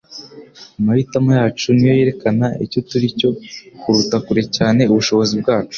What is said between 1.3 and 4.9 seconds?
yacu niyo yerekana icyo turi cyo, kuruta kure cyane